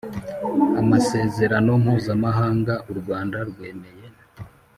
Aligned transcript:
Amasezerano 0.81 1.71
Mpuzamahanga 1.83 2.73
u 2.91 2.93
Rwanda 2.99 3.37
rwemeye 3.49 4.03